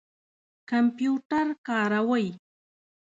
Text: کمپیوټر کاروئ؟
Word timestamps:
کمپیوټر 0.69 1.47
کاروئ؟ 1.67 2.27